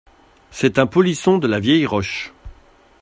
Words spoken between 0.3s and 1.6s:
C’est un polisson de la